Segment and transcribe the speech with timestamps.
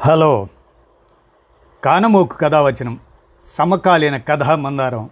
[0.00, 0.48] Hello.
[1.84, 3.00] కానమోకు కథావచనం
[3.42, 5.10] సమకాలీన కథా మందారం.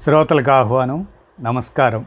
[0.00, 1.06] శ్రోతలకు ఆహ్వానం
[1.40, 2.06] నమస్కారం.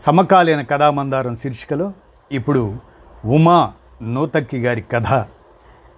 [0.00, 1.92] సమకాలీన కథా మందారం శీర్షికలో
[2.32, 2.76] ఇప్పుడు
[3.24, 3.72] ఉమా
[4.02, 5.26] నూతక్కి గారి కథ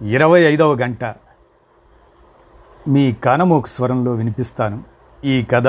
[0.01, 1.03] ఇరవై ఐదవ గంట.
[2.87, 4.83] మీ కానమోకు స్వరంలో వినిపిస్తాను.
[5.25, 5.67] ఈ కథ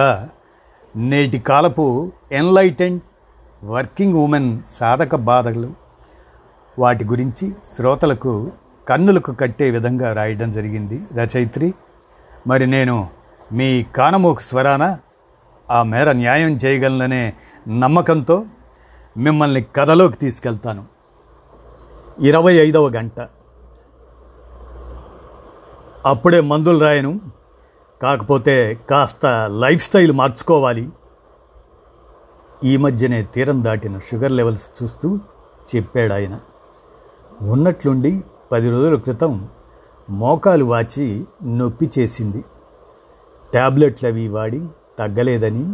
[0.97, 3.03] నేటి కాలపు ఎన్లైటెండ్
[3.65, 5.71] వర్కింగ్ ఉమెన్ సాధక బాధలు.
[6.79, 8.53] వాటి గురించి శ్రోతలకు
[8.91, 11.07] కన్నులకు కట్టే విధంగా రాయడం జరిగింది.
[11.15, 11.75] రచయిత్రి
[12.47, 13.09] మరి నేను
[13.53, 14.99] మీ కానమోకు స్వరాన
[15.71, 17.35] ఆ మేర న్యాయం చేయగలననే
[17.69, 18.45] నమ్మకంతో
[19.17, 20.85] మిమ్మల్ని కథలోకి తీసుకెళ్తాను.
[22.21, 23.21] ఇరవై ఐదవ గంట.
[26.07, 27.21] అప్పుడే మందులు రాయను.
[28.03, 29.27] కాకపోతే కాస్త
[29.61, 30.91] లైఫ్ స్టైల్ మార్చుకోవాలి.
[32.65, 35.19] ఈ మధ్యనే తీరం దాటిన షుగర్ లెవెల్స్ చూస్తూ
[35.77, 36.41] చెప్పాడు ఆయన
[37.43, 39.49] ఉన్నట్లుండి పది రోజుల క్రితం
[40.11, 42.41] మోకాలు వాచి నొప్పి చేసింది.
[43.55, 44.61] ట్యాబ్లెట్లు అవి వాడి
[44.99, 45.65] తగ్గలేదని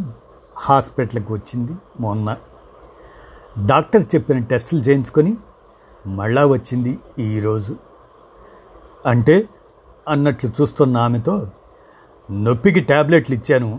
[0.56, 2.36] హాస్పిటల్కి వచ్చింది మొన్న.
[3.67, 5.33] డాక్టర్ చెప్పిన టెస్టులు చేయించుకొని
[6.06, 7.77] మళ్ళా వచ్చింది ఈరోజు
[9.06, 9.48] అంటే
[10.08, 11.51] అన్నట్లు చూస్తున్న ఆమెతో
[12.31, 13.70] నొప్పికి ట్యాబ్లెట్లు ఇచ్చాను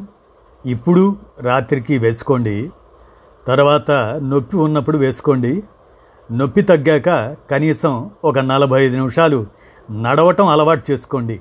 [0.66, 1.04] ఇప్పుడు
[1.42, 2.72] రాత్రికి వేసుకోండి
[3.48, 3.92] తర్వాత
[4.24, 5.64] నొప్పి ఉన్నప్పుడు వేసుకోండి
[6.32, 9.48] నొప్పి తగ్గాక కనీసం ఒక నలభై ఐదు నిమిషాలు
[9.92, 11.40] నడవటం అలవాటు చేసుకోండి.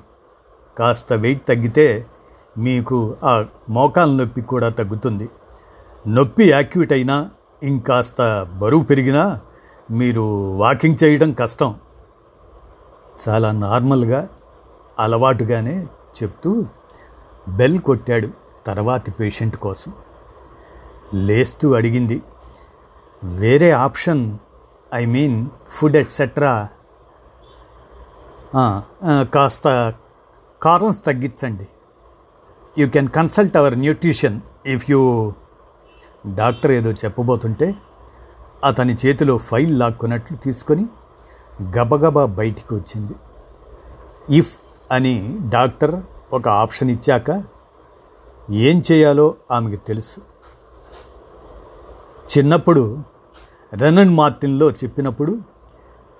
[0.77, 2.05] కాస్త వెయిట్ తగ్గితే
[2.57, 5.29] మీకు ఆ మోకాల నొప్పి కూడా తగ్గుతుంది.
[6.07, 7.29] నొప్పి యాక్యూట్ అయినా
[7.63, 9.39] ఇంకాస్త బరువు పెరిగినా
[9.91, 11.75] మీరు వాకింగ్ చేయడం కష్టం.
[13.29, 14.29] చాలా నార్మల్గా
[14.99, 15.87] అలవాటుగానే
[16.23, 16.65] చెప్తూ
[17.49, 18.29] బెల్ కొట్టాడు
[18.67, 19.93] తర్వాతి పేషెంట్ కోసం.
[21.13, 22.21] లేస్తూ అడిగింది
[23.23, 24.37] వేరే option
[24.95, 25.37] I mean
[25.75, 26.51] food etcetera
[29.35, 29.67] కాస్త
[30.61, 31.65] కార్న్స్ తగ్గించండి.
[32.79, 34.37] You can consult our nutrition
[34.73, 35.01] if you
[36.39, 37.67] doctor ఏదో చెప్పబోతుంటే
[38.69, 40.85] అతని చేతిలో ఫైల్ లాక్కున్నట్లు తీసుకొని
[41.75, 43.15] గబగబా బయటికి వచ్చింది.
[44.39, 44.53] ఇఫ్
[44.91, 45.15] అని
[45.55, 45.95] డాక్టర్
[46.37, 47.29] ఒక ఆప్షన్ ఇచ్చాక
[48.67, 50.19] ఏం చేయాలో ఆమెకు తెలుసు.
[52.31, 52.83] చిన్నప్పుడు
[53.73, 55.39] రెనన్ మార్టిన్లో చెప్పినప్పుడు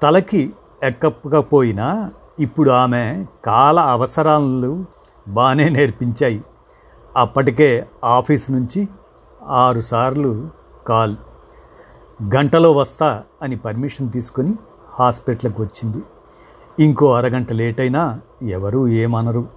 [0.03, 0.53] తలకి
[0.83, 4.85] ఎక్కకపోయినా ఇప్పుడు ఆమె కాల అవసరాలు
[5.27, 6.43] బాగానే నేర్పించాయి.
[7.17, 8.87] అప్పటికే ఆఫీస్ నుంచి
[9.43, 10.49] ఆరుసార్లు
[10.87, 11.15] కాల్.
[12.35, 14.53] గంటలో వస్తా అని పర్మిషన్ తీసుకొని
[14.93, 16.03] హాస్పిటల్కి వచ్చింది.
[16.79, 19.47] ఇంకో అరగంట లేట్ అయినా ఎవరూ ఏమనరు.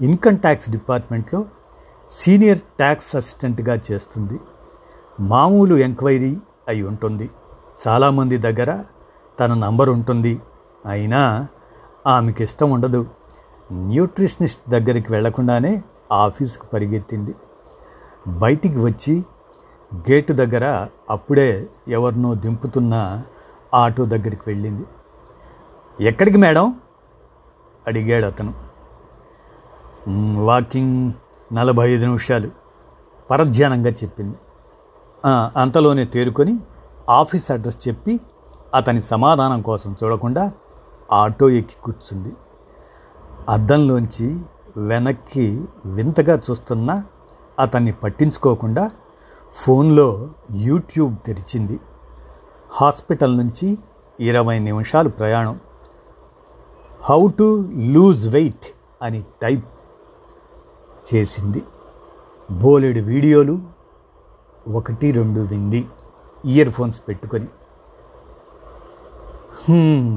[0.00, 1.44] ఇన్కమ్ ట్యాక్స్ డిపార్ట్మెంట్లో
[2.10, 4.40] సీనియర్ ట్యాక్స్ అసిస్టెంట్గా చేస్తుంది.
[5.20, 6.36] మామూలు ఎంక్వైరీ
[6.68, 7.30] అయి ఉంటుంది.
[7.88, 8.84] చాలామంది దగ్గర
[9.40, 10.42] తన నంబర్ ఉంటుంది.
[10.86, 11.46] అయినా
[12.06, 13.06] ఆమెకి ఇష్టం ఉండదు.
[13.72, 17.34] న్యూట్రిషనిస్ట్ దగ్గరికి వెళ్ళకుండానే ఆఫీస్కి పరిగెత్తింది.
[18.28, 19.24] బయటికి వచ్చి
[19.94, 23.22] గేటు దగ్గర అప్పుడే ఎవరినో దింపుతున్న
[23.74, 24.86] ఆటో దగ్గరికి వెళ్ళింది.
[26.00, 26.80] ఎక్కడికి మేడం?
[27.86, 28.54] అడిగాడు అతను.
[30.44, 31.12] వాకింగ్
[31.52, 32.50] నలభై ఐదు నిమిషాలు
[33.30, 34.36] పరధ్యానంగా చెప్పింది.
[35.26, 36.58] అంతలోనే తేరుకొని
[37.10, 38.20] ఆఫీస్ అడ్రస్ చెప్పి
[38.74, 40.52] అతని సమాధానం కోసం చూడకుండా
[41.12, 42.32] ఆటో ఎక్కి కూర్చుంది.
[43.48, 44.40] అద్దంలోంచి
[44.76, 47.04] వెనక్కి వింతగా చూస్తున్నా
[47.58, 48.90] అతన్ని పట్టించుకోకుండా
[49.52, 51.80] ఫోన్లో యూట్యూబ్ తెరిచింది.
[52.70, 53.78] హాస్పిటల్ నుంచి
[54.20, 55.60] ఇరవై నిమిషాలు ప్రయాణం.
[57.02, 58.66] హౌ టు లూజ్ వెయిట్
[59.02, 59.64] అని టైప్
[61.14, 61.62] చేసింది.
[62.52, 63.77] బోలెడు వీడియోలు
[64.68, 65.86] ఒకటి రెండు వింది.
[66.44, 67.46] ఇయర్ ఫోన్స్ పెట్టుకొని.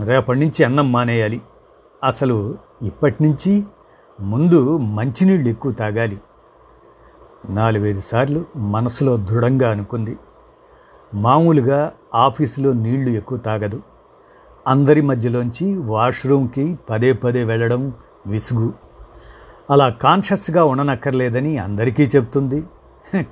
[0.05, 1.41] రేపటి నుంచి అన్నం మానేయాలి.
[2.03, 3.63] అసలు ఇప్పటి నుంచి
[4.21, 6.21] ముందు మంచినీళ్ళు ఎక్కువ తాగాలి.
[7.49, 10.17] నాలుగైదు సార్లు మనసులో దృఢంగా అనుకుంది.
[11.13, 13.81] మామూలుగా ఆఫీసులో నీళ్ళు ఎక్కువ తాగదు.
[14.67, 17.93] అందరి మధ్యలోంచి వాష్రూమ్కి పదే పదే వెళ్ళడం
[18.27, 18.73] విసుగు.
[19.69, 22.63] అలా కాన్షియస్గా ఉండనక్కర్లేదని అందరికీ చెప్తుంది.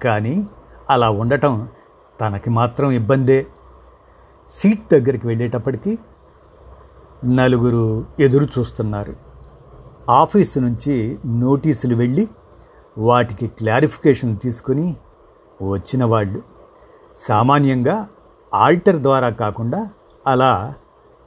[0.04, 0.48] కానీ
[0.90, 1.68] అలా ఉండటం
[2.22, 3.48] తనకి మాత్రం ఇబ్బందే.
[4.54, 6.00] సీట్ దగ్గరికి వెళ్ళేటప్పటికి
[7.26, 9.16] నలుగురు ఎదురు చూస్తున్నారు.
[10.10, 12.28] ఆఫీసు నుంచి నోటీసులు వెళ్ళి
[12.98, 14.96] వాటికి క్లారిఫికేషన్ తీసుకొని
[15.70, 16.42] వచ్చిన వాళ్ళు.
[17.16, 18.08] సామాన్యంగా
[18.54, 19.90] ఆల్టర్ ద్వారా కాకుండా
[20.28, 20.74] అలా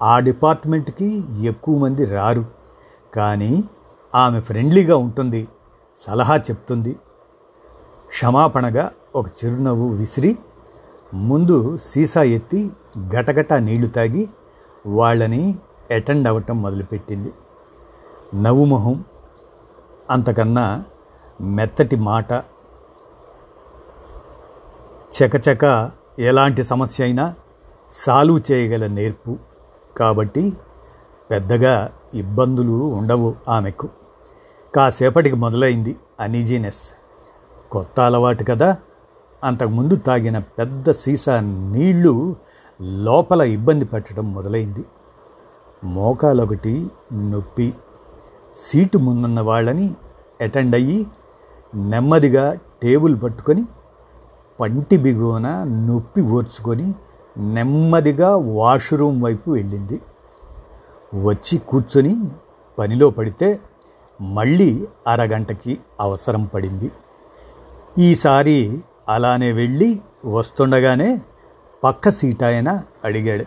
[0.03, 2.45] ఆ డిపార్ట్మెంట్కి ఎక్కువ మంది రారు.
[3.15, 3.65] కానీ
[4.15, 5.49] ఆమె ఫ్రెండ్లీగా ఉంటుంది
[5.97, 6.97] సలహా చెప్తుంది.
[8.13, 10.39] క్షమాపణగా ఒక చిరునవ్వు విసిరి
[11.15, 12.71] ముందు సీసా ఎత్తి
[13.15, 14.29] గటగట నీళ్ళు తాగి
[14.87, 15.59] వాళ్ళని
[15.91, 17.33] అటెండ్ అవ్వటం మొదలుపెట్టింది.
[18.35, 19.05] నవ్వు మొహం
[20.11, 20.85] అంతకన్నా
[21.41, 22.33] మెత్తటి మాట
[25.19, 27.35] చకచక ఎలాంటి సమస్య అయినా
[27.91, 29.39] సాల్వ్ చేయగల నేర్పు.
[29.97, 30.53] కాబట్టి
[31.31, 33.89] పెద్దగా ఇబ్బందులు ఉండవు ఆమెకు.
[34.75, 37.02] కాసేపటికి మొదలైంది అనీజీనెస్.
[37.73, 38.77] కొత్త అలవాటు కదా?
[39.45, 42.37] అంతకుముందు తాగిన పెద్ద సీసా నీళ్ళు
[42.83, 44.85] లోపల ఇబ్బంది పెట్టడం మొదలైంది.
[45.85, 47.75] మోకాలొకటి నొప్పి.
[48.57, 49.95] సీటు ముందున్న వాళ్ళని
[50.41, 51.07] అటెండ్ అయ్యి
[51.75, 53.65] నెమ్మదిగా టేబుల్ పట్టుకొని
[54.61, 56.95] పంటి బిగువన నొప్పి ఓర్చుకొని
[57.39, 60.01] నెమ్మదిగా వాష్రూమ్ వైపు వెళ్ళింది.
[61.25, 62.29] వచ్చి కూర్చొని
[62.79, 63.61] పనిలో పడితే
[64.21, 66.93] మళ్ళీ అరగంటకి అవసరం పడింది.
[67.99, 71.21] ఈసారి అలానే వెళ్ళి వస్తుండగానే
[71.85, 73.45] పక్క సీట్ ఆయన అడిగాడు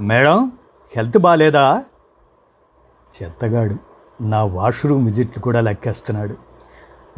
[0.00, 0.52] మేడం
[0.96, 1.84] హెల్త్ బాగాలేదా
[3.22, 3.76] చెత్తగాడు
[4.22, 6.36] నా వాష్రూమ్ విజిట్లు కూడా లెక్కేస్తున్నాడు.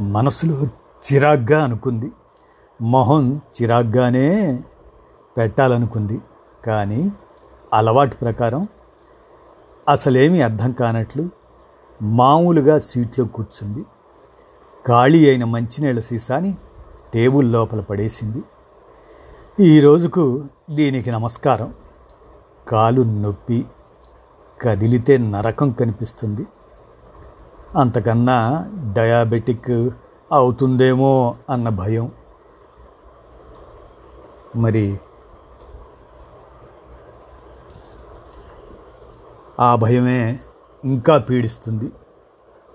[0.01, 0.63] మనసులో
[1.05, 2.13] చిరాగ్గా అనుకుంది
[2.81, 4.63] మొహం చిరాగ్గానే
[5.37, 6.21] పెట్టాలనుకుంది
[6.65, 7.13] కానీ
[7.75, 8.69] అలవాటు ప్రకారం
[9.89, 11.29] అసలేమీ అర్థం కానట్లు
[12.03, 13.85] మామూలుగా సీట్లో కూర్చుంది.
[14.87, 16.57] ఖాళీ అయిన మంచినీళ్ళ సీసాని
[17.15, 18.43] టేబుల్ లోపల పడేసింది.
[19.61, 21.75] ఈ రోజుకు దీనికి నమస్కారం.
[22.69, 23.65] కాలు నొప్పి
[24.61, 26.47] కదిలితే నరకం కనిపిస్తుంది.
[27.77, 29.91] అంతకన్నా డయాబెటిక్
[30.33, 32.13] అవుతుందేమో అన్న భయం.
[34.57, 35.01] మరి
[39.61, 40.41] ఆ భయమే
[40.85, 41.93] ఇంకా పీడిస్తుంది.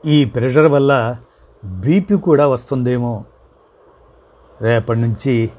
[0.06, 1.16] ఈ ప్రెషర్ వల్ల
[1.66, 3.24] బీపీ కూడా వస్తుందేమో.
[4.62, 5.52] రేపటి నుంచి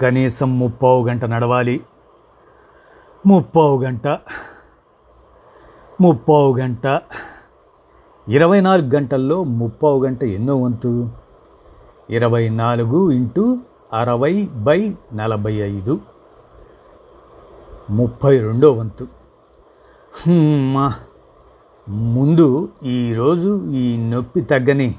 [0.00, 1.80] కనీసం ముప్పావు గంట నడవాలి.
[3.26, 4.06] ముప్పావు గంట
[6.00, 7.00] ముప్పావు గంట
[8.28, 11.10] ఇరవై నాలుగు గంటల్లో ముప్పావు గంట ఎన్నో వంతు?
[12.10, 13.58] ఇరవై నాలుగు ఇంటూ
[13.92, 16.00] అరవై బై నలభై ఐదు.
[17.90, 19.06] ముప్పై రెండో వంతు.
[21.88, 24.94] ముందు ఈరోజు ఈ నొప్పి తగ్గని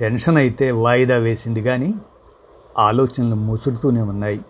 [0.00, 1.94] టెన్షన్ అయితే వాయిదా వేసింది కానీ
[2.78, 4.40] ఆలోచనలు ముసురుతూనే ఉన్నాయి.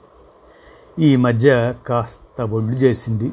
[0.98, 3.32] ఈ మధ్య కాస్త ఒళ్ళు చేసింది.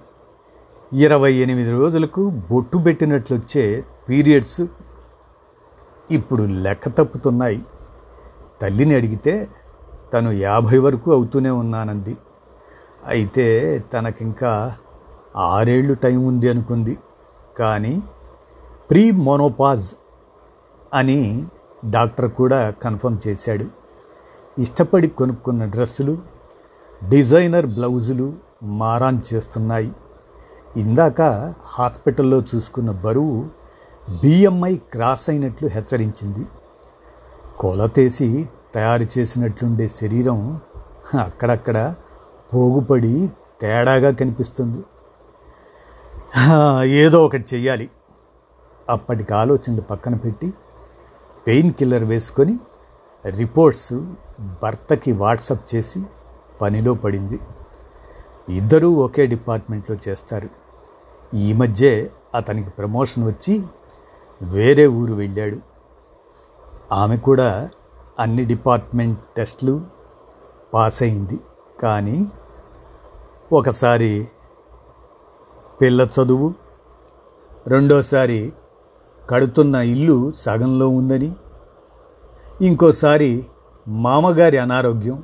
[0.94, 4.62] ఇరవై ఎనిమిది రోజులకు బొట్టు పెట్టినట్లు వచ్చే పీరియడ్స్
[6.12, 7.65] ఇప్పుడు లెక్క తప్పుతున్నాయి.
[8.62, 9.50] తల్లిని అడిగితే
[10.13, 12.18] తను యాభై వరకు అవుతూనే ఉన్నానంది.
[13.07, 14.75] అయితే తనకింకా
[15.38, 16.98] ఆరేళ్ళు టైం ఉంది అనుకుంది.
[17.60, 18.04] కానీ
[18.89, 19.92] ప్రీ మోనోపాజ్
[20.94, 21.45] అని
[21.90, 23.66] డాక్టర్ కూడా కన్ఫర్మ్ చేశాడు.
[24.62, 26.18] ఇష్టపడి కొనుక్కున్న డ్రెస్సులు
[27.10, 28.34] డిజైనర్ బ్లౌజులు
[28.64, 29.94] మారాన్ చేస్తున్నాయి.
[30.78, 31.22] ఇందాక
[31.66, 33.50] హాస్పిటల్లో చూసుకున్న బరువు
[34.22, 36.48] బిఎంఐ క్రాస్ అయినట్లు హెచ్చరించింది.
[37.60, 40.62] కొలతేసి తయారు చేసినట్లుండే శరీరం
[41.22, 41.96] అక్కడక్కడ
[42.54, 43.32] పోగుపడి
[43.62, 44.84] తేడాగా కనిపిస్తుంది.
[46.90, 47.90] ఏదో ఒకటి చెయ్యాలి.
[48.90, 50.54] అప్పటికి ఆలోచనలు పక్కన పెట్టి
[51.48, 52.60] పెయిన్ కిల్లర్ వేసుకొని
[53.25, 53.94] రిపోర్ట్స్
[54.63, 56.04] భర్తకి వాట్సప్ చేసి
[56.62, 57.40] పనిలో పడింది.
[58.50, 60.50] ఇద్దరూ ఒకే డిపార్ట్మెంట్లో చేస్తారు.
[61.34, 63.63] ఈ మధ్యే అతనికి ప్రమోషన్ వచ్చి
[64.41, 65.58] వేరే ఊరు వెళ్ళాడు.
[66.91, 67.70] ఆమె కూడా
[68.20, 69.86] అన్ని డిపార్ట్మెంట్ టెస్ట్లు
[70.74, 71.39] పాస్ అయింది.
[71.79, 72.25] కానీ
[73.51, 74.27] ఒకసారి
[75.82, 76.53] పిల్ల చదువు
[77.68, 78.53] రెండోసారి
[79.30, 81.34] కడుతున్న ఇల్లు సగంలో ఉందని.
[82.62, 83.46] ఇంకోసారి
[83.88, 85.24] మామగారి అనారోగ్యం.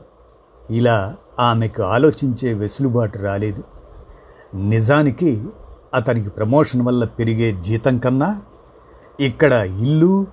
[0.70, 3.64] ఇలా ఆమెకు ఆలోచించే వెసులుబాటు రాలేదు.
[4.56, 5.46] నిజానికి
[5.94, 8.42] అతనికి ప్రమోషన్ వల్ల పెరిగే జీతం కన్నా
[9.20, 10.28] ఇక్కడ ఇల్లు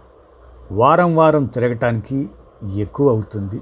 [0.72, 2.30] వారం వారం తిరగటానికి
[2.76, 3.60] ఎక్కువ అవుతుంది.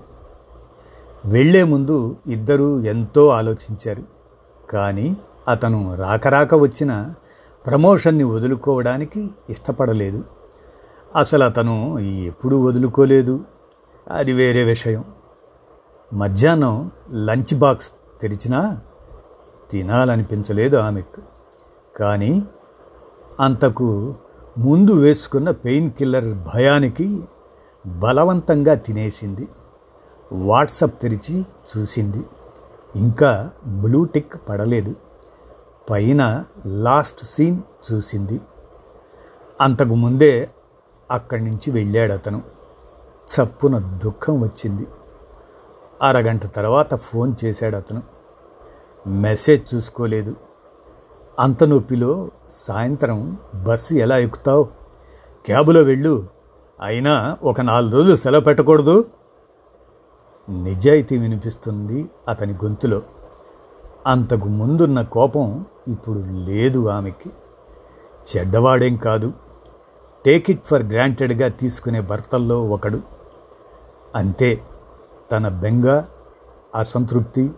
[1.24, 4.02] వెళ్ళే ముందు ఇద్దరూ ఎంతో ఆలోచించారు.
[4.70, 5.16] కానీ
[5.48, 7.14] అతను రాకరాక వచ్చిన
[7.66, 10.24] ప్రమోషన్ని వదులుకోవడానికి ఇష్టపడలేదు.
[11.16, 13.40] అసలు అతను ఎప్పుడూ వదులుకోలేదు.
[14.10, 15.04] అది వేరే విషయం.
[16.12, 17.92] మధ్యాహ్నం లంచ్ బాక్స్
[18.22, 18.80] తెరిచినా
[19.70, 21.22] తినాలనిపించలేదు ఆమెకు.
[21.98, 22.46] కానీ
[23.40, 24.14] అంతకు
[24.58, 27.24] ముందు వేసుకున్న పెయిన్ కిల్లర్ భయానికి
[27.86, 29.48] బలవంతంగా తినేసింది.
[30.32, 32.24] వాట్సప్ తెరిచి చూసింది.
[32.96, 34.94] ఇంకా బ్లూటిక్ పడలేదు.
[35.90, 37.62] పైన లాస్ట్ సీన్
[37.92, 38.40] చూసింది.
[39.60, 40.50] అంతకు ముందే
[41.10, 42.42] అక్కడి నుంచి వెళ్ళాడు అతను
[43.34, 44.86] చప్పున దుఃఖం వచ్చింది.
[46.02, 48.02] అరగంట తర్వాత ఫోన్ చేశాడు అతను
[49.06, 50.36] మెసేజ్ చూసుకోలేదు.
[51.40, 54.62] అంత నొప్పిలో సాయంత్రం బస్సు ఎలా ఎక్కుతావు?
[55.46, 56.26] క్యాబులో వెళ్ళు.
[56.82, 59.04] అయినా ఒక నాలుగు రోజులు సెలవు పెట్టకూడదు.
[60.48, 63.02] నిజాయితీ వినిపిస్తుంది అతని గొంతులో.
[64.06, 67.30] అంతకు ముందున్న కోపం ఇప్పుడు లేదు ఆమెకి.
[68.36, 69.32] చెడ్డవాడేం కాదు.
[70.26, 73.00] టేక్ ఇట్ ఫర్ గ్రాంటెడ్గా తీసుకునే భర్తల్లో ఒకడు.
[74.14, 74.62] అంతే
[75.32, 76.02] తన బెంగ
[76.74, 77.50] అసంతృప్తి.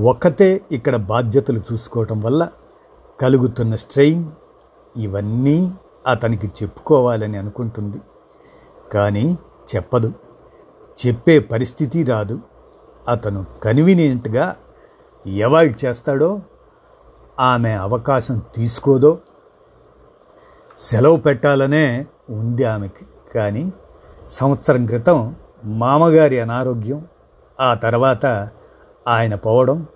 [0.00, 2.48] ఒక్కతే ఇక్కడ బాధ్యతలు చూసుకోవటం వల్ల
[3.20, 4.30] కలుగుతున్న స్ట్రెయిన్
[4.96, 5.74] ఇవన్నీ
[6.06, 7.98] అతనికి చెప్పుకోవాలని అనుకుంటుంది.
[8.92, 9.38] కానీ
[9.76, 10.12] చెప్పదు.
[11.06, 12.40] చెప్పే పరిస్థితి రాదు.
[13.08, 14.56] అతను కన్వీనియంట్గా
[15.26, 16.40] ఎవాయిడ్ చేస్తాడో
[17.40, 19.18] ఆమె అవకాశం తీసుకోదో
[20.80, 23.06] సెలవు పెట్టాలనే ఉంది ఆమెకి.
[23.34, 23.72] కానీ
[24.28, 27.06] సంవత్సరం క్రితం మామగారి అనారోగ్యం
[27.60, 28.48] ఆ తర్వాత
[29.08, 29.86] ఆయన పోవడం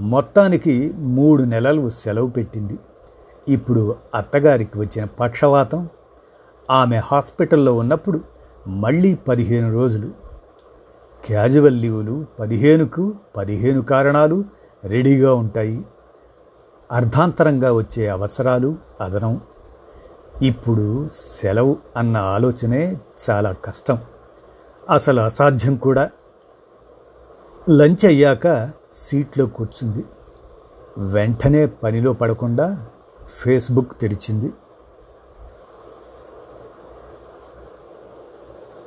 [0.00, 2.78] మొత్తానికి మూడు నెలలు సెలవు పెట్టింది.
[3.48, 5.88] ఇప్పుడు అత్తగారికి వచ్చిన పక్షవాతం
[6.70, 8.20] ఆమె హాస్పిటల్లో ఉన్నప్పుడు
[8.66, 10.10] మళ్ళీ పదిహేను రోజులు.
[11.24, 14.44] క్యాజువల్ లీవులు పదిహేనుకు పదిహేను కారణాలు
[14.84, 15.84] రెడీగా ఉంటాయి.
[16.92, 19.40] అర్ధాంతరంగా వచ్చే అవసరాలు అదనం.
[20.42, 21.08] ఇప్పుడు
[21.42, 23.00] సెలవు అన్న ఆలోచనే
[23.30, 23.98] చాలా కష్టం.
[24.90, 26.10] అసలు అసాధ్యం కూడా.
[27.70, 30.04] లంచ్ అయ్యాక సీట్లో కూర్చుంది.
[30.98, 32.86] వెంటనే పనిలో పడకుండా
[33.26, 34.52] ఫేస్బుక్ తెరిచింది.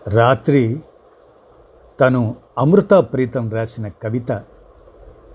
[0.08, 0.84] రాత్రి
[2.00, 4.44] తను అమృత ప్రీతం రాసిన కవిత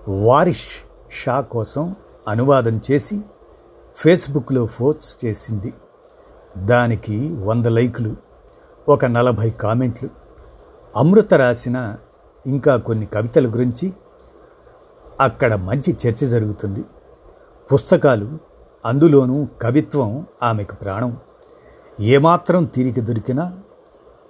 [0.09, 1.95] వారిష్ షా కోసం
[2.27, 3.21] అనువాదం చేసి
[3.95, 5.73] ఫేస్బుక్లో పోస్ట్ చేసింది.
[6.57, 8.15] దానికి వంద లైకులు
[8.89, 10.09] ఒక నలభై కామెంట్లు.
[10.95, 11.97] అమృత రాసిన
[12.47, 13.93] ఇంకా కొన్ని కవితల గురించి
[15.21, 16.85] అక్కడ మంచి చర్చ జరుగుతుంది.
[17.73, 18.37] పుస్తకాలు
[18.85, 21.17] అందులోనూ కవిత్వం ఆమెకు ప్రాణం.
[21.99, 23.59] ఏమాత్రం తీరిక దొరికినా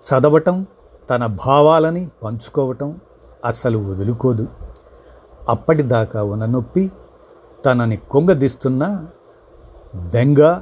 [0.09, 0.67] చదవటం
[1.09, 2.99] తన భావాలని పంచుకోవటం
[3.45, 4.47] అసలు వదులుకోదు.
[5.49, 6.91] అప్పటిదాకా ఉన్న నొప్పి
[7.65, 9.05] తనని కొంగదీస్తున్న
[9.95, 10.61] బెంగ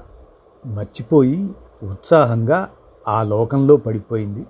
[0.66, 1.50] మర్చిపోయి
[1.84, 2.70] ఉత్సాహంగా
[3.08, 4.46] ఆ లోకంలో పడిపోయింది.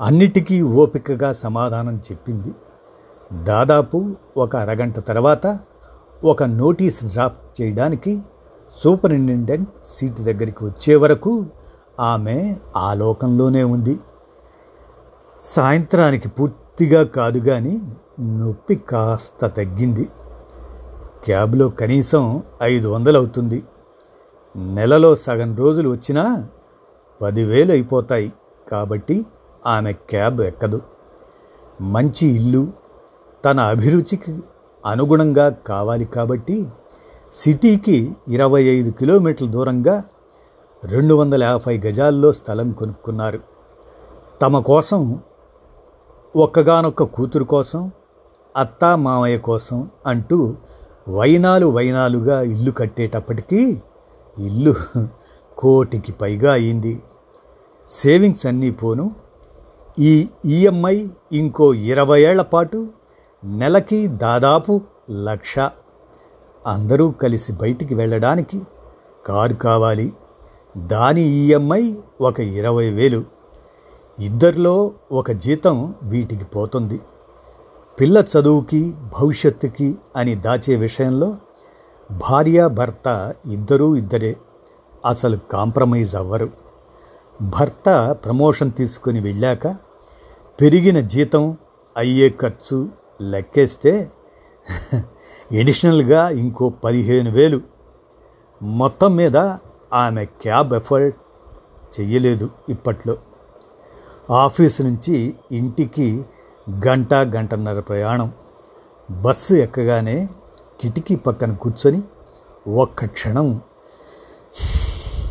[0.00, 2.54] అన్నిటికీ ఓపికగా సమాధానం చెప్పింది.
[3.44, 5.58] దాదాపు ఒక అరగంట తర్వాత
[6.24, 8.22] ఒక నోటీస్ డ్రాఫ్ట్ చేయడానికి
[8.84, 11.46] సూపరింటెండెంట్ సీటు దగ్గరికి వచ్చే వరకు
[12.00, 13.98] ఆమె ఆ లోకంలోనే ఉంది.
[15.40, 17.80] సాయంత్రానికి పూర్తిగా కాదు కానీ
[18.20, 20.08] నొప్పి కాస్త తగ్గింది.
[21.24, 23.64] క్యాబ్లో కనీసం ఐదు వందలు అవుతుంది
[24.56, 26.48] నెలలో సగం రోజులు వచ్చినా
[27.22, 28.32] పదివేలు అయిపోతాయి.
[28.70, 29.26] కాబట్టి
[29.66, 30.80] ఆమె క్యాబ్ ఎక్కదు.
[31.80, 32.72] మంచి ఇల్లు
[33.44, 34.38] తన అభిరుచికి
[34.86, 36.68] అనుగుణంగా కావాలి కాబట్టి
[37.34, 40.04] సిటీకి ఇరవై ఐదు కిలోమీటర్ల దూరంగా
[40.84, 43.40] రెండు వందల యాభై గజాల్లో స్థలం కొనుక్కున్నారు.
[44.42, 45.22] తమ కోసం
[46.36, 47.92] ఒక్కగానొక్క కూతురు కోసం
[48.56, 50.56] అత్తా మామయ్య కోసం అంటూ
[51.08, 53.82] వైనాలు వైనాలుగా ఇల్లు కట్టేటప్పటికీ
[54.38, 54.74] ఇల్లు
[55.58, 57.02] కోటికి పైగా అయింది.
[57.90, 59.14] సేవింగ్స్ అన్నీ పోను.
[59.98, 62.88] ఈ ఈఎంఐ ఇంకో ఇరవై ఏళ్ళ పాటు
[63.44, 64.80] నెలకి దాదాపు
[65.10, 65.58] లక్ష.
[66.66, 68.62] అందరూ కలిసి బయటికి వెళ్ళడానికి
[69.26, 70.12] కారు కావాలి.
[70.76, 73.24] దాని ఈఎంఐ ఒక ఇరవై వేలు.
[74.20, 77.00] ఇద్దరిలో ఒక జీతం వీటికి పోతుంది.
[78.00, 81.36] పిల్ల చదువుకి భవిష్యత్తుకి అని దాచే విషయంలో
[82.10, 84.36] భార్య భర్త ఇద్దరూ ఇద్దరే.
[85.06, 86.50] అసలు కాంప్రమైజ్ అవ్వరు.
[87.42, 89.68] భర్త ప్రమోషన్ తీసుకుని వెళ్ళాక
[90.60, 91.56] పెరిగిన జీతం
[91.96, 92.88] అయ్యే ఖర్చు
[93.20, 94.12] లెక్కేస్తే
[95.52, 97.60] ఎడిషనల్గా ఇంకో పదిహేను వేలు.
[98.62, 99.36] మొత్తం మీద
[99.92, 101.16] ఆమె క్యాబ్ ఎఫర్ట్
[102.00, 103.16] చెయ్యలేదు ఇప్పట్లో.
[104.30, 106.24] ఆఫీస్ నుంచి ఇంటికి
[106.70, 108.32] గంట గంటన్నర ప్రయాణం.
[109.10, 110.28] బస్సు ఎక్కగానే
[110.80, 112.02] కిటికీ పక్కన కూర్చొని
[112.70, 113.60] ఒక్క క్షణం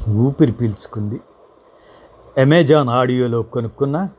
[0.09, 1.21] ఊపిరి పీల్చుకుంది.
[2.41, 4.09] అమెజాన్ ఆడియోలో కొనుక్కున్న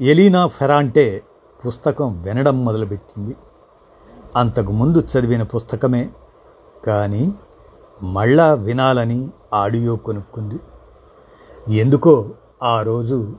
[0.00, 1.22] ఎలీనా ఫెరాంటే
[1.66, 3.36] పుస్తకం వినడం మొదలుపెట్టింది.
[4.36, 6.10] అంతకుముందు చదివిన పుస్తకమే
[6.86, 7.34] కానీ
[8.02, 10.60] మళ్ళా వినాలని ఆడియో కొనుక్కుంది.
[11.74, 12.30] ఎందుకో
[12.62, 13.36] ఆ రోజు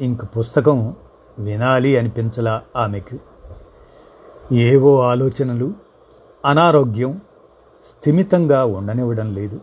[0.00, 0.96] ఇంక పుస్తకం
[1.38, 3.18] వినాలి అనిపించలా ఆమెకు.
[4.54, 5.72] ఏవో ఆలోచనలు
[6.44, 7.20] అనారోగ్యం
[7.84, 9.60] స్థిమితంగా ఉండనివ్వడం లేదు.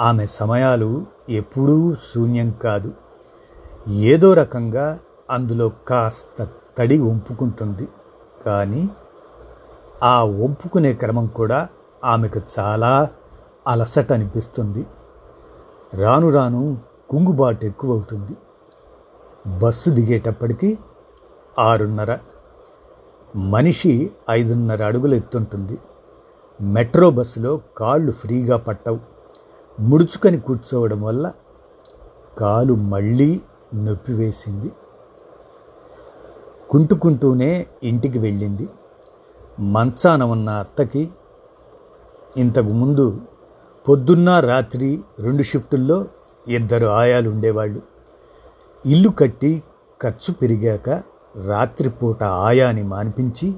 [0.00, 2.92] ఆమె సమయాలు ఎప్పుడూ శూన్యం కాదు.
[3.88, 4.98] ఏదో రకంగా
[5.30, 7.88] అందులో కాస్త తడి వంపుకుంటుంది.
[8.46, 8.88] కానీ
[10.02, 11.68] ఆ వంపుకునే క్రమం కూడా
[12.04, 13.08] ఆమెకు చాలా
[13.66, 14.86] అలసట అనిపిస్తుంది.
[15.94, 16.78] రాను రాను
[17.10, 18.36] కుంగుబాటు ఎక్కువవుతుంది.
[19.46, 20.78] బస్సు దిగేటప్పటికి
[21.58, 22.18] ఆరున్నర.
[23.36, 25.78] మనిషి ఐదున్నర అడుగులు ఎత్తుంటుంది.
[26.60, 29.00] మెట్రో బస్సులో కాళ్ళు ఫ్రీగా పట్టవు.
[29.80, 31.32] ముడుచుకొని కూర్చోవడం వల్ల
[32.38, 33.40] కాలు మళ్ళీ
[33.74, 34.72] నొప్పి వేసింది.
[36.70, 38.68] కుంటుకుంటూనే ఇంటికి వెళ్ళింది.
[39.60, 41.10] మంచాన ఉన్న అత్తకి
[42.36, 43.20] ఇంతకు ముందు
[43.88, 46.04] పొద్దున్న రాత్రి రెండు షిఫ్టుల్లో
[46.48, 47.97] ఇద్దరు ఆయాలు ఉండేవాళ్ళు.
[48.92, 49.62] ఇల్లు కట్టి
[50.02, 50.88] ఖర్చు పెరిగాక
[51.46, 53.48] రాత్రిపూట ఆయాని మానిపించి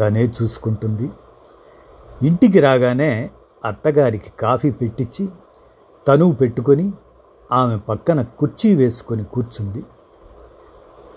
[0.00, 1.10] తనే చూసుకుంటుంది.
[2.22, 3.30] ఇంటికి రాగానే
[3.64, 5.24] అత్తగారికి కాఫీ పెట్టించి
[6.08, 6.86] తనువు పెట్టుకొని
[7.52, 9.82] ఆమె పక్కన కుర్చీ వేసుకొని కూర్చుంది.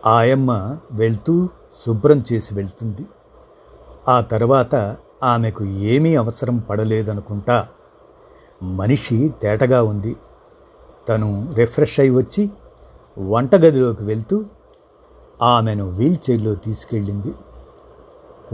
[0.06, 1.50] ఆయమ్మ వెళ్తూ
[1.86, 3.06] శుభ్రం చేసి వెళ్తుంది.
[4.08, 4.76] ఆ తర్వాత
[5.24, 7.58] ఆమెకు ఏమీ అవసరం పడలేదనుకుంటా
[8.64, 10.16] మనిషి తేటగా ఉంది.
[11.10, 12.44] తను రిఫ్రెష్ అయి వచ్చి
[13.18, 14.46] వంటగదిలోకి వెళ్తూ
[15.42, 17.34] ఆమెను వీల్చైర్లో తీసుకెళ్ళింది.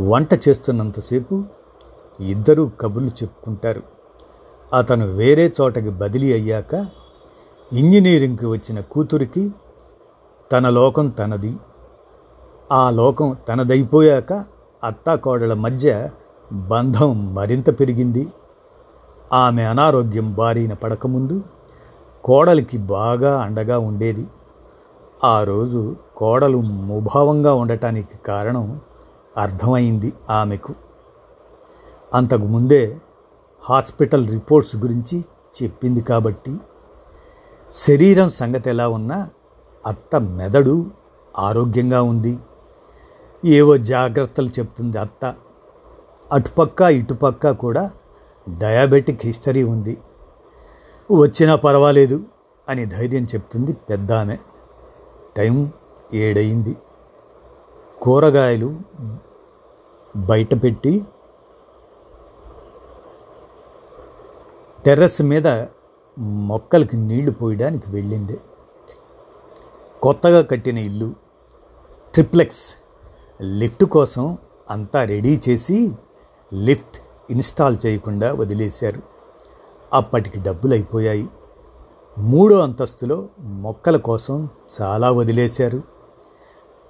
[0.10, 1.44] వంట చేస్తున్నంతసేపు
[2.20, 3.84] ఇద్దరూ కబుర్లు చెప్పుకుంటారు.
[4.74, 6.88] అతను వేరే చోటకి బదిలీ అయ్యాక
[7.74, 9.54] ఇంజనీరింగ్కి వచ్చిన కూతురికి
[10.52, 11.58] తన లోకం తనది.
[12.72, 14.34] ఆ లోకం తనదైపోయాక
[14.84, 16.10] అత్తాకోడల మధ్య
[16.54, 18.28] బంధం మరింత పెరిగింది.
[19.34, 21.44] ఆమె అనారోగ్యం బారిన పడకముందు
[22.24, 24.28] కోడలికి బాగా అండగా ఉండేది.
[25.24, 28.82] ఆ రోజు కోడలు ముభావంగా ఉండటానికి కారణం
[29.38, 30.74] అర్థమైంది ఆమెకు.
[32.14, 32.98] అంతకుముందే
[33.62, 35.26] హాస్పిటల్ రిపోర్ట్స్ గురించి
[35.64, 36.58] చెప్పింది కాబట్టి
[37.74, 39.30] శరీరం సంగతి ఎలా ఉన్నా
[39.88, 40.92] అత్త మెదడు
[41.40, 42.40] ఆరోగ్యంగా ఉంది.
[43.46, 45.36] ఏవో జాగ్రత్తలు చెప్తుంది అత్త.
[46.32, 47.92] అటుపక్క ఇటుపక్క కూడా
[48.50, 49.98] డయాబెటిక్ హిస్టరీ ఉంది.
[51.12, 52.24] వచ్చినా పర్వాలేదు
[52.70, 54.38] అని ధైర్యం చెప్తుంది పెద్ద ఆమె
[55.38, 55.72] టైం
[56.14, 56.76] ఏడయింది.
[58.02, 58.80] కూరగాయలు
[60.18, 61.06] బయట పెట్టి
[64.86, 65.48] టెర్రస్ మీద
[66.20, 68.38] మొక్కలకి నీళ్ళు పోయడానికి వెళ్ళింది.
[70.02, 71.14] కొత్తగా కట్టిన ఇల్లు
[72.14, 72.64] ట్రిప్లెక్స్
[73.42, 74.38] లిఫ్ట్ కోసం
[74.70, 75.92] అంతా రెడీ చేసి
[76.54, 76.98] లిఫ్ట్
[77.30, 79.02] ఇన్స్టాల్ చేయకుండా వదిలేశారు.
[79.94, 81.28] అప్పటికి డబ్బులు అయిపోయాయి
[82.18, 84.50] మూడో అంతస్తులో మొక్కల కోసం
[84.82, 85.82] చాలా వదిలేశారు.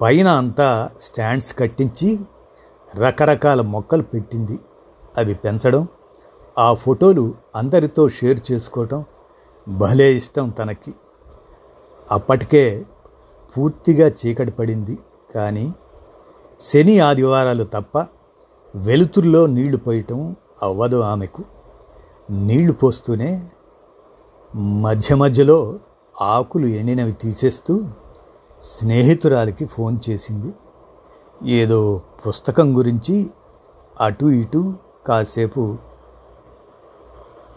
[0.02, 2.20] పైన అంతా స్టాండ్స్ కట్టించి
[2.96, 4.60] రకరకాల మొక్కలు పెట్టింది.
[5.18, 5.88] అవి పెంచడం
[6.58, 9.06] ఆ ఫోటోలు అందరితో షేర్ చేసుకోవటం
[9.68, 10.94] భలే ఇష్టం తనకి.
[12.12, 12.86] అప్పటికే
[13.58, 14.98] పూర్తిగా చీకటి పడింది.
[15.36, 15.74] కానీ
[16.62, 18.08] శని ఆదివారాలు తప్ప
[18.76, 21.44] వెలుతురులో నీళ్ళు పోయటం అవ్వదు ఆమెకు.
[22.32, 23.50] నీళ్ళు పోస్తూనే
[24.56, 25.80] మధ్య మధ్యలో
[26.22, 27.84] ఆకులు ఎండినవి తీసేస్తూ
[28.64, 30.54] స్నేహితురాలికి ఫోన్ చేసింది.
[31.44, 33.30] ఏదో పుస్తకం గురించి
[34.02, 34.74] అటు ఇటు
[35.08, 35.78] కాసేపు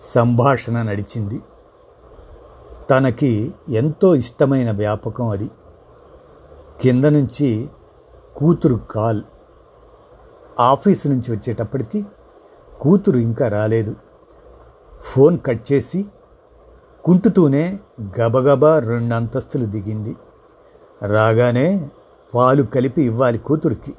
[0.00, 1.42] సంభాషణ నడిచింది.
[2.90, 5.50] తనకి ఎంతో ఇష్టమైన వ్యాపకం అది.
[6.80, 7.68] కింద నుంచి
[8.36, 9.22] కూతురు కాల్.
[10.60, 12.06] ఆఫీసు నుంచి వచ్చేటప్పటికి
[12.80, 13.96] కూతురు ఇంకా రాలేదు.
[15.00, 16.06] ఫోన్ కట్ చేసి
[17.06, 17.78] కుంటుతూనే
[18.20, 20.16] గబగబా రెండు అంతస్తులు దిగింది.
[21.02, 21.90] రాగానే
[22.34, 23.94] పాలు కలిపి ఇవ్వాలి కూతురికి.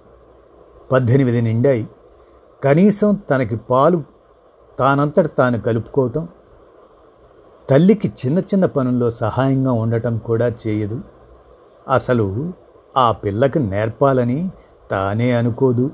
[0.91, 1.87] పద్దెనిమిది నిండాయి.
[2.63, 4.03] కనీసం తనకి పాలు
[4.79, 6.27] తానంతట తాను కలుపుకోవటం
[7.69, 11.01] తల్లికి చిన్న చిన్న పనుల్లో సహాయంగా ఉండటం కూడా చేయదు.
[11.89, 12.53] అసలు
[12.97, 14.51] ఆ పిల్లకి నేర్పాలని
[14.91, 15.91] తానే అనుకోదు.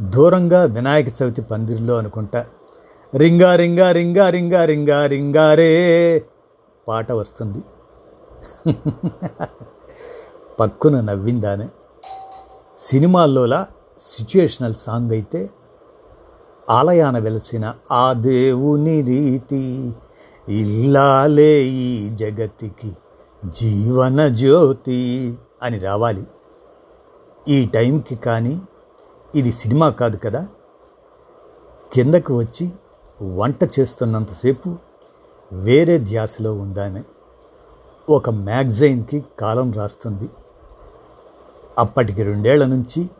[0.00, 2.46] దూరంగా వినాయక చవితి పందిరిలో అనుకుంటా.
[3.14, 6.24] రింగా రింగా రింగా రింగా రింగా రింగారే
[6.88, 7.62] పాట వస్తుంది.
[10.60, 11.68] పక్కున నవ్విందానే.
[12.78, 13.66] సినిమాల్లోలా
[14.00, 15.50] సిచ్యుయేషనల్ సాంగ్ అయితే
[16.70, 19.94] ఆలయాన వెలసిన ఆ దేవుని రీతి
[20.48, 22.96] ఇల్లాలే ఈ జగతికి
[23.44, 26.26] జీవన జ్యోతి అని రావాలి.
[27.48, 28.62] ఈ టైంకి కానీ
[29.34, 30.48] ఇది సినిమా కాదు కదా.
[31.92, 32.72] కిందకు వచ్చి
[33.22, 34.76] వంట చేస్తున్నంతసేపు
[35.52, 37.02] వేరే ధ్యాసలో ఉందామె.
[38.08, 40.30] ఒక మ్యాగజైన్కి కాలం రాస్తుంది.
[41.78, 43.10] అప్పటికి రెండేళ్ళ నుంచి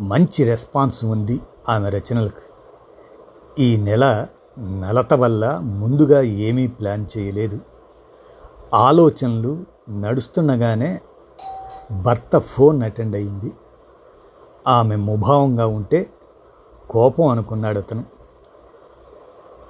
[0.00, 2.40] మంచి రెస్పాన్స్ ఉంది ఆమె రచనలకు.
[3.58, 4.26] ఈ నెల
[4.80, 7.58] నలత వల్ల ముందుగా ఏమీ ప్లాన్ చేయలేదు.
[8.74, 11.00] ఆలోచనలు నడుస్తుండగానే
[12.02, 13.52] భర్త ఫోన్ అటెండ్ అయింది.
[14.68, 16.06] ఆమె ముభావంగా ఉంటే
[16.90, 18.15] కోపం అనుకున్నాడు అతను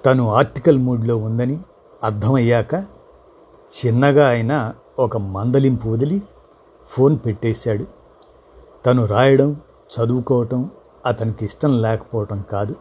[0.06, 1.60] తను ఆర్టికల్ మూడ్లో ఉందని
[2.04, 2.74] అర్థమయ్యాక
[3.76, 6.22] చిన్నగా ఆయన ఒక మందలింపు వదిలి
[6.88, 7.84] ఫోన్ పెట్టేశాడు.
[8.86, 10.70] తను రాయడం చదువుకోవటం
[11.06, 12.74] అతనికి ఇష్టం లేకపోవటం కాదు.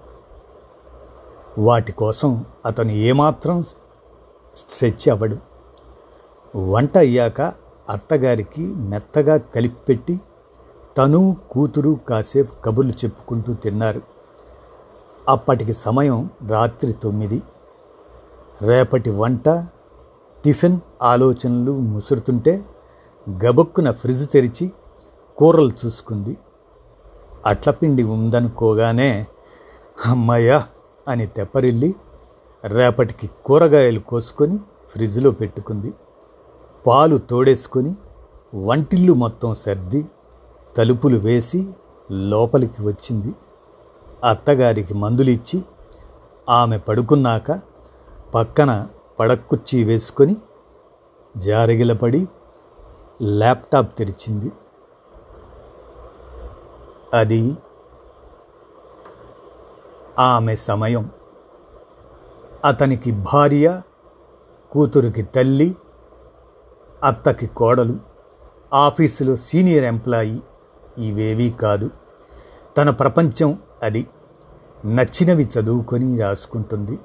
[1.57, 3.63] వాటి కోసం అతను ఏమాత్రం
[4.55, 5.38] స్ట్రెచ్ అవ్వడు.
[6.57, 7.41] వంట అయ్యాక
[7.89, 10.21] అత్తగారికి మెత్తగా కలిపి పెట్టి
[10.97, 14.14] తను కూతురు కాసేపు కబుర్లు చెప్పుకుంటూ తిన్నారు.
[15.29, 17.41] అప్పటికి సమయం రాత్రి తొమ్మిది.
[18.61, 19.49] రేపటి వంట
[20.45, 22.65] టిఫిన్ ఆలోచనలు ముసురుతుంటే
[23.45, 24.71] గబుక్కున ఫ్రిడ్జ్ తెరిచి
[25.38, 26.38] కూరలు చూసుకుంది.
[27.45, 29.25] అట్లపిండి ఉందనుకోగానే
[30.05, 30.67] అమ్మయ్యా
[31.07, 31.95] అని తెప్పరిల్లి
[32.65, 34.59] రేపటికి కూరగాయలు కోసుకొని
[34.89, 35.93] ఫ్రిడ్జ్లో పెట్టుకుంది.
[36.88, 37.95] పాలు తోడేసుకొని
[38.55, 40.05] వంటిల్లు మొత్తం సర్ది
[40.77, 41.67] తలుపులు వేసి
[42.11, 43.33] లోపలికి వచ్చింది.
[44.25, 45.63] అత్తగారికి మందులిచ్చి
[46.49, 47.61] ఆమె పడుకున్నాక
[48.35, 48.88] పక్కన
[49.19, 50.35] పడక్కుర్చీ వేసుకొని
[51.38, 52.27] జారగిలపడి
[53.23, 54.51] ల్యాప్టాప్ తెరిచింది.
[57.13, 57.57] అది
[60.19, 61.09] ఆమె సమయం.
[62.65, 63.81] అతనికి భార్య
[64.71, 65.75] కూతురికి తల్లి
[67.03, 67.99] అత్తకి కోడలు
[68.73, 70.39] ఆఫీసులో సీనియర్ ఎంప్లాయీ
[70.97, 71.89] ఇవేవీ కాదు.
[72.77, 74.07] తన ప్రపంచం అది.
[74.86, 77.00] నచ్చినవి చదువుకొని రాసుకుంటుంది.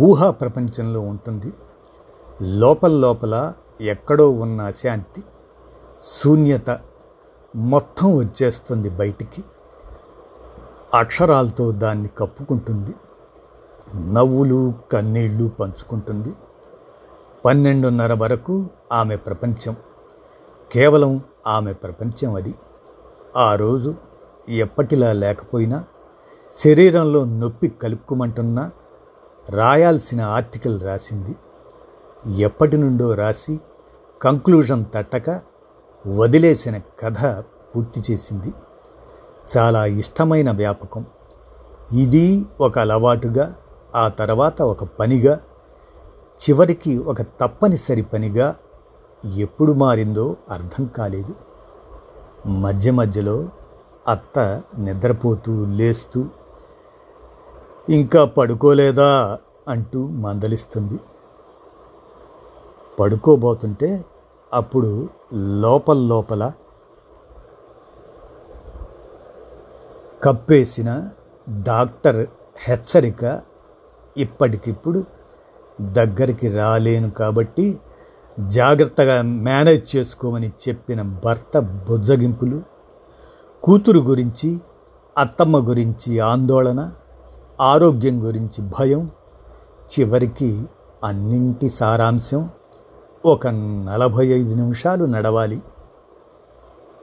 [0.00, 1.52] ఊహా ప్రపంచంలో ఉంటుంది.
[2.42, 5.22] లోపల లోపల ఎక్కడో ఉన్న అశాంతి
[6.18, 6.80] శూన్యత
[7.56, 9.44] మొత్తం వచ్చేస్తుంది బయటికి.
[10.94, 12.94] అక్షరాలతో దాన్ని కప్పుకుంటుంది.
[14.12, 16.32] నవ్వులు కన్నీళ్ళు పంచుకుంటుంది.
[17.44, 19.76] పన్నెండున్నర వరకు ఆమె ప్రపంచం.
[20.72, 22.54] కేవలం ఆమె ప్రపంచం అది.
[23.36, 23.94] ఆ రోజు
[24.48, 25.84] ఎప్పటిలా లేకపోయినా
[26.56, 28.70] శరీరంలో నొప్పి కలుపుకోమంటున్నా
[29.48, 31.36] రాయాల్సిన ఆర్టికల్ రాసింది.
[32.42, 33.60] ఎప్పటి నుండో రాసి
[34.22, 35.40] కంక్లూజన్ తట్టక
[36.06, 37.44] వదిలేసిన కథ
[37.76, 38.52] పూర్తి చేసింది.
[39.56, 41.06] చాలా ఇష్టమైన వ్యాపకం.
[41.92, 43.54] ఇది ఒక అలవాటుగా
[43.94, 45.40] ఆ తర్వాత ఒక పనిగా
[46.42, 48.56] చివరికి ఒక తప్పనిసరి పనిగా
[49.36, 51.34] ఎప్పుడు మారిందో అర్థం కాలేదు.
[52.48, 53.48] మధ్య మధ్యలో
[54.08, 56.28] అత్త నిద్రపోతూ లేస్తూ
[57.88, 60.98] ఇంకా పడుకోలేదా అంటూ మందలిస్తుంది.
[63.00, 64.04] పడుకోబోతుంటే
[64.54, 66.52] అప్పుడు లోపల లోపల
[70.24, 71.10] కప్పేసిన
[71.62, 72.26] డాక్టర్
[72.58, 73.42] హెచ్చరిక
[74.16, 75.04] ఇప్పటికిప్పుడు
[75.80, 77.80] దగ్గరికి రాలేను కాబట్టి
[78.40, 82.62] జాగ్రత్తగా మేనేజ్ చేసుకోమని చెప్పిన భర్త బుజ్జగింపులు
[83.62, 84.60] కూతురు గురించి
[85.18, 86.92] అత్తమ్మ గురించి ఆందోళన
[87.60, 89.10] ఆరోగ్యం గురించి భయం
[89.76, 90.64] చివరికి
[91.04, 92.50] అన్నింటి సారాంశం
[93.24, 95.62] ఒక నలభై ఐదు నిమిషాలు నడవాలి.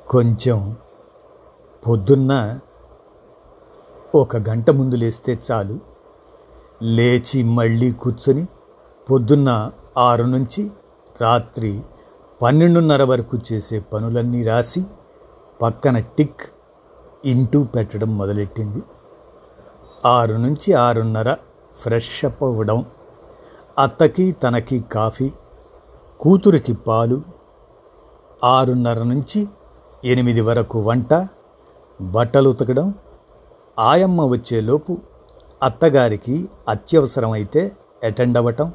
[0.10, 0.76] కొంచెం
[1.88, 2.60] పొద్దున్న
[4.16, 5.80] ఒక గంట ముందు లేస్తే చాలు.
[6.82, 8.48] లేచి మళ్ళీ కూర్చొని
[9.12, 10.72] పొద్దున్న ఆరు నుంచి
[11.22, 11.82] రాత్రి
[12.42, 14.86] పన్నెండున్నర వరకు చేసే పనులన్నీ రాసి
[15.62, 16.42] పక్కన టిక్
[17.26, 18.84] ఇంటూ పెట్టడం మొదలెట్టింది.
[20.06, 21.34] ఆరు నుంచి ఆరున్నర
[21.82, 22.86] ఫ్రెష్ అప్ అవ్వడం
[23.80, 25.32] అత్తకి తనకి కాఫీ
[26.20, 27.22] కూతురికి పాలు
[28.44, 29.48] ఆరున్నర నుంచి
[30.06, 31.28] ఎనిమిది వరకు వంట
[32.02, 32.94] బట్టలు ఉతకడం
[33.80, 34.98] ఆయమ్మ వచ్చేలోపు
[35.63, 37.72] అత్తగారికి అత్యవసరమైతే
[38.04, 38.72] అటెండ్ అవ్వటం.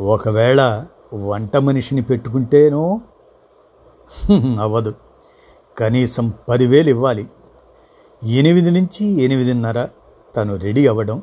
[0.00, 3.00] ఒకవేళ వంట మనిషిని పెట్టుకుంటేనో
[4.60, 4.94] అవ్వదు.
[5.78, 7.30] కనీసం పదివేలు ఇవ్వాలి.
[8.24, 9.88] ఎనిమిది నుంచి ఎనిమిదిన్నర
[10.38, 11.22] తను రెడీ అవ్వడం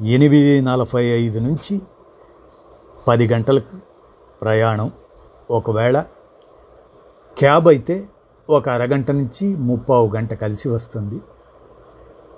[0.00, 1.80] ఎనిమిది నలభై ఐదు నుంచి
[3.08, 3.76] పది గంటలకు
[4.42, 4.90] ప్రయాణం.
[5.50, 6.00] ఒకవేళ
[7.38, 8.08] క్యాబ్ అయితే
[8.50, 11.20] ఒక అరగంట నుంచి ముప్పావు గంట కలిసి వస్తుంది.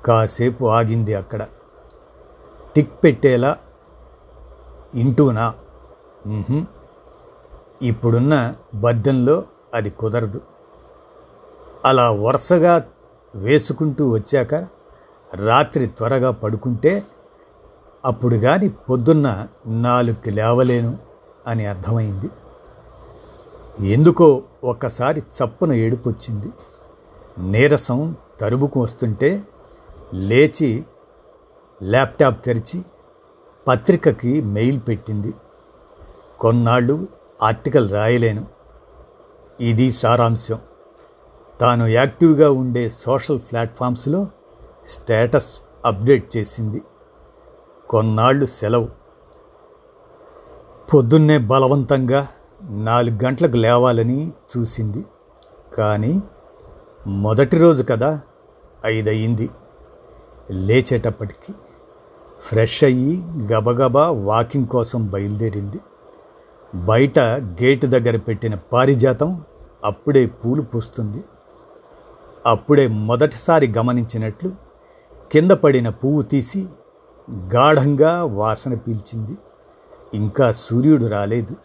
[0.07, 1.47] కాసేపు ఆగింది అక్కడ.
[2.77, 3.57] టిక్ పెట్టేలా
[4.95, 5.55] ఇంటూనా?
[7.83, 9.45] ఇప్పుడున్న బద్దెంలో
[9.75, 10.41] అది కుదరదు.
[11.85, 12.87] అలా వరుసగా
[13.35, 14.55] వేసుకుంటూ వచ్చాక
[15.35, 17.03] రాత్రి త్వరగా పడుకుంటే
[18.05, 20.99] అప్పుడు కానీ పొద్దున్న నాలుగుకి లేవలేను
[21.47, 22.31] అని అర్థమైంది.
[23.93, 26.53] ఎందుకో ఒక్కసారి చప్పున ఏడుపొచ్చింది.
[27.39, 29.43] నీరసం తరుముకు వస్తుంటే
[30.15, 30.85] లేచి
[31.83, 32.83] ల్యాప్టాప్ తెరిచి
[33.69, 35.35] పత్రికకి మెయిల్ పెట్టింది.
[36.41, 37.09] కొన్నాళ్ళు
[37.43, 38.47] ఆర్టికల్ రాయలేను.
[39.61, 40.59] ఇది సారాంశం.
[41.61, 44.27] తాను యాక్టివ్గా ఉండే సోషల్ ప్లాట్ఫామ్స్లో
[44.87, 46.83] స్టేటస్ అప్డేట్ చేసింది.
[47.91, 48.89] కొన్నాళ్ళు సెలవు.
[50.95, 52.29] పొద్దున్నే బలవంతంగా
[52.63, 55.05] నాలుగు గంటలకు లేవాలని చూసింది.
[55.79, 56.23] కానీ
[57.07, 58.21] మొదటి రోజు కదా
[58.87, 59.51] ఐదయింది
[60.51, 61.55] లేచేటప్పటికి
[62.41, 65.81] ఫ్రెష్ అయ్యి గబగబా వాకింగ్ కోసం బయలుదేరింది.
[66.75, 69.45] బయట గేటు దగ్గర పెట్టిన పారిజాతం
[69.85, 71.25] అప్పుడే పూలు పూస్తుంది.
[72.47, 74.64] అప్పుడే మొదటిసారి గమనించినట్లు
[75.35, 76.67] కింద పడిన పువ్వు తీసి
[77.55, 79.39] గాఢంగా వాసన పీల్చింది.
[80.15, 81.57] ఇంకా సూర్యుడు రాలేదు.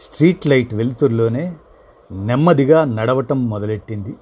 [0.00, 1.56] స్ట్రీట్ లైట్ వెలుతురులోనే
[2.12, 4.16] నెమ్మదిగా నడవటం మొదలెట్టింది.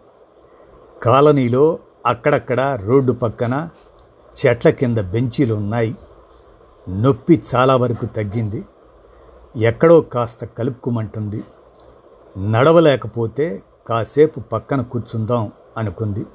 [1.02, 3.68] కాలనీలో అక్కడక్కడ రోడ్డు పక్కన
[4.46, 5.96] చెట్ల కింద బెంచీలు ఉన్నాయి.
[6.88, 8.64] నొప్పి చాలా వరకు తగ్గింది.
[9.56, 11.44] ఎక్కడో కాస్త కలుపుకుమంటుంది.
[12.38, 16.26] నడవలేకపోతే కాసేపు పక్కన కూర్చుందాం అనుకుంది.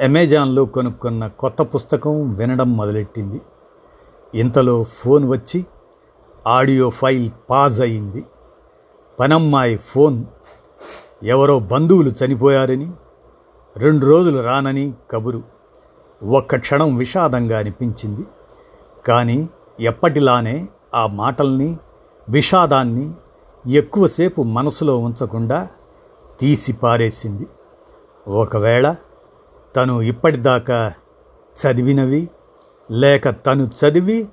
[0.00, 3.40] అమెజాన్లో కొనుక్కున్న కొత్త పుస్తకం వినడం మొదలెట్టింది.
[4.34, 5.66] ఇంతలో ఫోన్ వచ్చి
[6.46, 8.24] ఆడియో ఫైల్ పాజ్ అయింది.
[9.20, 10.24] పనమ్మాయి ఫోన్
[11.22, 12.92] ఎవరో బంధువులు చనిపోయారని
[13.76, 15.42] రెండు రోజులు రానని కబురు.
[16.22, 18.26] ఒక్క క్షణం విషాదంగా అనిపించింది.
[19.08, 19.48] కానీ
[19.80, 21.78] ఎప్పటిలానే ఆ మాటల్ని
[22.28, 23.12] విషాదాన్ని
[23.66, 25.68] ఎక్కువసేపు మనసులో ఉంచకుండా
[26.40, 27.46] తీసి పారేసింది
[28.28, 28.96] ఒకవేళ
[29.76, 30.92] తను ఇప్పటిదాకా
[31.66, 32.28] చదివినవి
[32.90, 34.28] లేక తను చదివి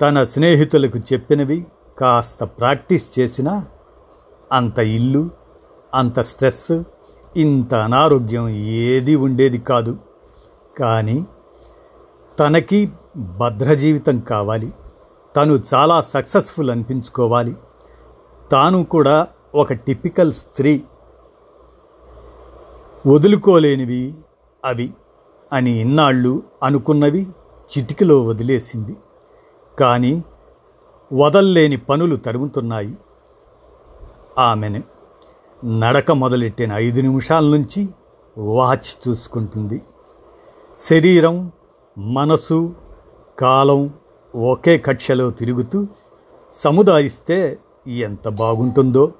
[0.00, 1.66] తన స్నేహితులకు చెప్పినవి
[1.98, 3.66] కాస్త ప్రాక్టీస్ చేసినా
[4.52, 5.30] అంత ఇల్లు
[5.94, 6.82] అంత స్ట్రెస్
[7.36, 9.98] ఇంత అనారోగ్యం ఏది ఉండేది కాదు.
[10.78, 11.26] కానీ
[12.38, 14.72] తనకి భద్ర జీవితం కావాలి.
[15.36, 17.56] తను చాలా సక్సెస్ఫుల్ అనిపించుకోవాలి.
[18.52, 20.82] తాను కూడా ఒక టిపికల్ స్త్రీ.
[23.06, 24.14] వదులుకోలేనివి
[24.64, 24.92] అవి
[25.52, 27.26] అని ఇన్నాళ్ళు అనుకున్నవి
[27.78, 28.96] చిటికలో వదిలేసింది.
[29.78, 30.24] కానీ
[31.12, 32.96] వదల్లేని పనులు తరుగుతున్నాయి.
[34.38, 34.82] ఆమెను
[35.80, 37.88] నడక మొదలెట్టిన ఐదు నిమిషాల నుంచి
[38.38, 39.82] వాచ్ చూసుకుంటుంది.
[40.78, 41.52] శరీరం
[41.98, 42.74] మనసు
[43.38, 43.90] కాలం
[44.34, 45.86] ఒకే కక్షలో తిరుగుతూ
[46.54, 49.12] సముదాయిస్తే ఎంత బాగుంటుందో.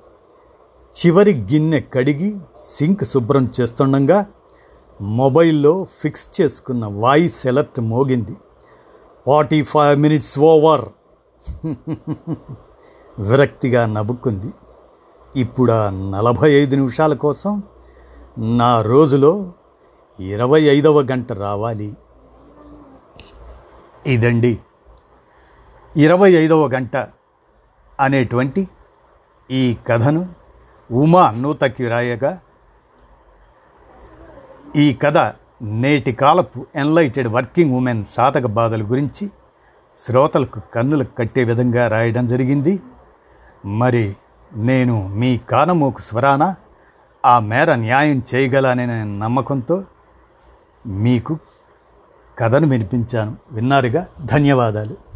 [0.97, 4.27] చివరి గిన్నె కడిగి సింక్ శుభ్రం చేస్తుండగా
[5.01, 8.37] మొబైల్లో ఫిక్స్ చేసుకున్న వాయిస్ ఎలర్ట్ మోగింది.
[9.27, 10.85] Forty five minutes over.
[13.19, 14.53] విరక్తిగా నవ్వుకుంది.
[15.37, 17.63] ఇప్పుడు ఆ నలభై ఐదు నిమిషాల కోసం
[18.39, 19.53] నా రోజులో
[20.21, 21.97] ఇరవై ఐదవ గంట రావాలి.
[24.07, 24.59] ఇదండి.
[25.97, 26.97] ఇరవై ఐదవ గంట
[28.01, 28.69] అనేటువంటి
[29.51, 30.29] ఈ కథను
[30.93, 32.41] ఉమా నూతకి రాయగా
[34.75, 39.31] ఈ కథ నేటి కాలపు ఎన్లైటెడ్ వర్కింగ్ ఉమెన్ సాధక బాధల గురించి
[40.07, 42.81] శ్రోతలకు కన్నులకు కట్టే విధంగా రాయడం జరిగింది.
[43.65, 44.17] మరి
[44.57, 46.55] నేను మీ కానమోకు స్వరాన
[47.27, 49.85] ఆ మేర న్యాయం చేయగలననే నమ్మకంతో
[50.87, 51.39] మీకు
[52.39, 53.37] కథను వినిపించాను.
[53.53, 54.07] విన్నారుగా?
[54.25, 54.97] ధన్యవాదాలు.